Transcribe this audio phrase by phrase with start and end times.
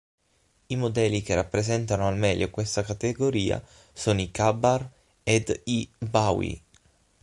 [0.65, 3.63] I modelli che rappresentano al meglio questa categoria
[3.93, 4.89] sono i ka-bar
[5.21, 6.59] ed i bowie.